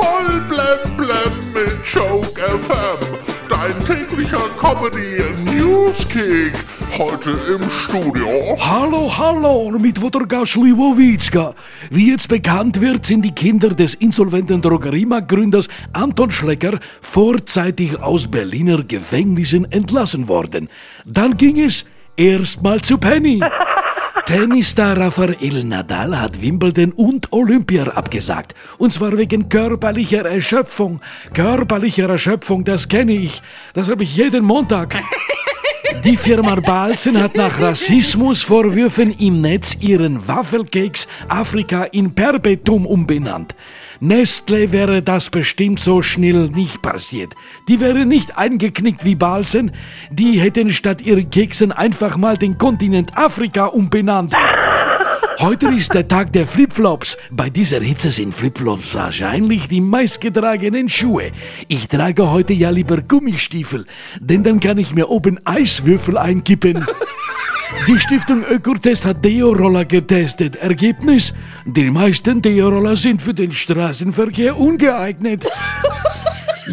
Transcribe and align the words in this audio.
Voll 0.00 0.40
blem 0.48 0.96
blem 0.96 1.52
mit 1.52 1.76
Joke 1.84 2.40
FM. 2.40 3.00
Dein 3.50 3.78
täglicher 3.84 4.48
Comedy 4.56 5.22
Newskick. 5.44 6.54
Heute 6.96 7.32
im 7.54 7.68
Studio. 7.68 8.56
Hallo, 8.58 9.12
hallo, 9.18 9.70
mit 9.78 10.00
Wodorka 10.00 10.46
Schliwowitschka. 10.46 11.54
Wie 11.90 12.10
jetzt 12.10 12.28
bekannt 12.28 12.80
wird, 12.80 13.04
sind 13.04 13.22
die 13.22 13.34
Kinder 13.34 13.68
des 13.68 13.92
insolventen 13.92 14.62
Drogeriemarktgründers 14.62 15.68
Anton 15.92 16.30
Schlecker 16.30 16.78
vorzeitig 17.02 18.00
aus 18.00 18.26
Berliner 18.26 18.82
Gefängnissen 18.82 19.70
entlassen 19.70 20.28
worden. 20.28 20.70
Dann 21.04 21.36
ging 21.36 21.60
es 21.60 21.84
erstmal 22.16 22.80
zu 22.80 22.96
Penny. 22.96 23.42
Tennisstar 24.30 24.96
Rafael 24.96 25.64
Nadal 25.64 26.20
hat 26.20 26.40
Wimbledon 26.40 26.92
und 26.92 27.32
Olympia 27.32 27.88
abgesagt. 27.88 28.54
Und 28.78 28.92
zwar 28.92 29.18
wegen 29.18 29.48
körperlicher 29.48 30.24
Erschöpfung. 30.24 31.00
Körperlicher 31.34 32.08
Erschöpfung, 32.08 32.64
das 32.64 32.86
kenne 32.86 33.10
ich. 33.10 33.42
Das 33.74 33.90
habe 33.90 34.04
ich 34.04 34.14
jeden 34.14 34.44
Montag. 34.44 35.02
Die 36.04 36.16
Firma 36.16 36.54
Balzen 36.54 37.20
hat 37.20 37.36
nach 37.36 37.60
Rassismusvorwürfen 37.60 39.14
im 39.18 39.40
Netz 39.40 39.76
ihren 39.80 40.26
Waffelkeks 40.26 41.06
Afrika 41.28 41.84
in 41.84 42.14
Perpetuum 42.14 42.86
umbenannt. 42.86 43.54
Nestle 44.00 44.72
wäre 44.72 45.02
das 45.02 45.28
bestimmt 45.28 45.78
so 45.78 46.00
schnell 46.00 46.48
nicht 46.48 46.80
passiert. 46.80 47.34
Die 47.68 47.80
wäre 47.80 48.06
nicht 48.06 48.38
eingeknickt 48.38 49.04
wie 49.04 49.14
Balzen, 49.14 49.72
die 50.10 50.40
hätten 50.40 50.70
statt 50.70 51.02
ihren 51.02 51.28
Keksen 51.28 51.70
einfach 51.70 52.16
mal 52.16 52.38
den 52.38 52.56
Kontinent 52.56 53.18
Afrika 53.18 53.66
umbenannt. 53.66 54.34
Heute 55.38 55.68
ist 55.68 55.94
der 55.94 56.06
Tag 56.06 56.32
der 56.32 56.46
Flipflops. 56.46 57.16
Bei 57.30 57.48
dieser 57.48 57.80
Hitze 57.80 58.10
sind 58.10 58.34
Flipflops 58.34 58.94
wahrscheinlich 58.94 59.68
die 59.68 59.80
meistgetragenen 59.80 60.88
Schuhe. 60.88 61.32
Ich 61.68 61.88
trage 61.88 62.30
heute 62.30 62.52
ja 62.52 62.70
lieber 62.70 63.00
Gummistiefel, 63.02 63.86
denn 64.20 64.42
dann 64.42 64.60
kann 64.60 64.78
ich 64.78 64.94
mir 64.94 65.08
oben 65.08 65.40
Eiswürfel 65.44 66.18
einkippen. 66.18 66.86
Die 67.86 67.98
Stiftung 67.98 68.44
Ökotest 68.44 69.04
hat 69.06 69.24
Deo-Roller 69.24 69.84
getestet. 69.84 70.56
Ergebnis? 70.56 71.32
Die 71.64 71.90
meisten 71.90 72.42
Deo-Roller 72.42 72.96
sind 72.96 73.22
für 73.22 73.32
den 73.32 73.52
Straßenverkehr 73.52 74.58
ungeeignet. 74.58 75.46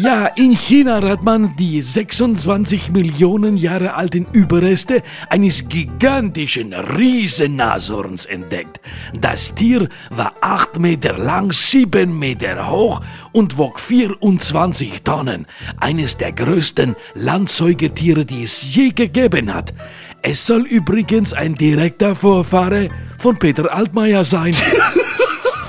Ja, 0.00 0.26
in 0.26 0.52
China 0.52 1.02
hat 1.02 1.24
man 1.24 1.56
die 1.56 1.82
26 1.82 2.92
Millionen 2.92 3.56
Jahre 3.56 3.94
alten 3.94 4.26
Überreste 4.32 5.02
eines 5.28 5.68
gigantischen 5.68 6.72
Riesennashorns 6.72 8.24
entdeckt. 8.24 8.80
Das 9.20 9.56
Tier 9.56 9.88
war 10.10 10.34
8 10.40 10.78
Meter 10.78 11.18
lang, 11.18 11.50
7 11.50 12.16
Meter 12.16 12.70
hoch 12.70 13.00
und 13.32 13.58
wog 13.58 13.80
24 13.80 15.02
Tonnen. 15.02 15.46
Eines 15.80 16.16
der 16.16 16.30
größten 16.30 16.94
Landsäugetiere, 17.14 18.24
die 18.24 18.44
es 18.44 18.72
je 18.72 18.90
gegeben 18.90 19.52
hat. 19.52 19.74
Es 20.22 20.46
soll 20.46 20.62
übrigens 20.62 21.32
ein 21.32 21.56
direkter 21.56 22.14
Vorfahre 22.14 22.88
von 23.18 23.36
Peter 23.36 23.74
Altmaier 23.74 24.22
sein. 24.22 24.54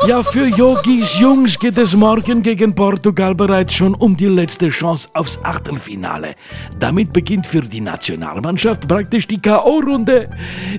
Ja, 0.08 0.24
für 0.24 0.48
Yogis 0.48 1.20
Jungs 1.20 1.60
geht 1.60 1.78
es 1.78 1.94
morgen 1.94 2.42
gegen 2.42 2.74
Portugal 2.74 3.36
bereits 3.36 3.74
schon 3.76 3.94
um 3.94 4.16
die 4.16 4.28
letzte 4.28 4.70
Chance 4.70 5.10
aufs 5.14 5.38
Achtelfinale. 5.44 6.36
Damit 6.80 7.12
beginnt 7.12 7.46
für 7.46 7.62
die 7.62 7.82
Nationalmannschaft 7.82 8.88
praktisch 8.88 9.28
die 9.28 9.42
K.O.-Runde. 9.42 10.30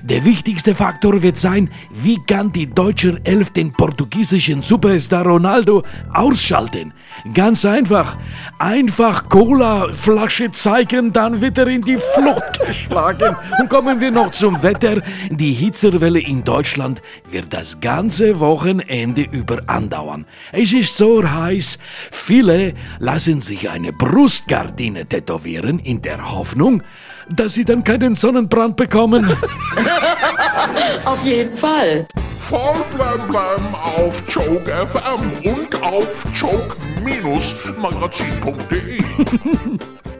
Der 0.01 0.25
wichtigste 0.25 0.73
Faktor 0.73 1.21
wird 1.21 1.37
sein, 1.37 1.69
wie 1.93 2.17
kann 2.25 2.51
die 2.51 2.65
deutsche 2.65 3.21
Elf 3.23 3.51
den 3.51 3.71
portugiesischen 3.71 4.63
Superstar 4.63 5.25
Ronaldo 5.25 5.83
ausschalten. 6.13 6.91
Ganz 7.33 7.63
einfach. 7.63 8.17
Einfach 8.57 9.29
Cola-Flasche 9.29 10.51
zeigen, 10.51 11.13
dann 11.13 11.39
wird 11.39 11.59
er 11.59 11.67
in 11.67 11.83
die 11.83 11.99
Flucht 12.15 12.59
geschlagen. 12.65 13.35
Und 13.59 13.69
kommen 13.69 13.99
wir 13.99 14.11
noch 14.11 14.31
zum 14.31 14.61
Wetter. 14.63 15.01
Die 15.29 15.53
Hitzerwelle 15.53 16.19
in 16.19 16.43
Deutschland 16.43 17.01
wird 17.29 17.53
das 17.53 17.79
ganze 17.79 18.39
Wochenende 18.39 19.10
über 19.17 19.61
andauern. 19.67 20.25
Es 20.51 20.73
ist 20.73 20.95
so 20.95 21.29
heiß, 21.29 21.77
viele 22.11 22.73
lassen 22.99 23.41
sich 23.41 23.69
eine 23.69 23.93
Brustgardine 23.93 25.05
tätowieren 25.05 25.77
in 25.79 26.01
der 26.01 26.31
Hoffnung, 26.31 26.81
dass 27.29 27.53
sie 27.53 27.65
dann 27.65 27.83
keinen 27.83 28.15
Sonnenbrand 28.15 28.75
bekommen. 28.75 29.35
Auf 31.05 31.23
jeden 31.25 31.55
Fall. 31.57 32.07
Voll 32.39 32.83
blem 32.95 33.27
blem 33.29 33.75
auf 33.75 34.23
Joke 34.27 34.69
FM 34.69 35.31
und 35.49 35.81
auf 35.81 36.25
joke-magazin.de. 36.33 39.03